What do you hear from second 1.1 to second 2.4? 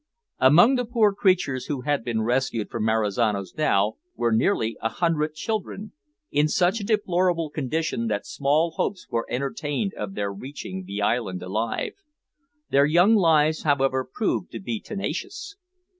creatures who had been